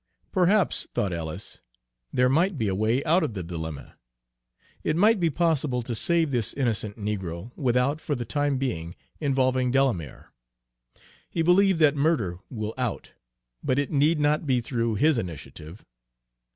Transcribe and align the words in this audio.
Perhaps, 0.31 0.87
thought 0.95 1.13
Ellis, 1.13 1.61
there 2.11 2.27
might 2.27 2.57
be 2.57 2.67
a 2.67 2.73
way 2.73 3.03
out 3.03 3.23
of 3.23 3.35
the 3.35 3.43
dilemma. 3.43 3.97
It 4.83 4.95
might 4.95 5.19
be 5.19 5.29
possible 5.29 5.83
to 5.83 5.93
save 5.93 6.31
this 6.31 6.55
innocent 6.55 6.97
negro 6.97 7.55
without, 7.55 8.01
for 8.01 8.15
the 8.15 8.25
time 8.25 8.57
being, 8.57 8.95
involving 9.19 9.69
Delamere. 9.69 10.33
He 11.29 11.43
believed 11.43 11.77
that 11.81 11.95
murder 11.95 12.39
will 12.49 12.73
out, 12.79 13.11
but 13.63 13.77
it 13.77 13.91
need 13.91 14.19
not 14.19 14.47
be 14.47 14.59
through 14.59 14.95
his 14.95 15.19
initiative. 15.19 15.85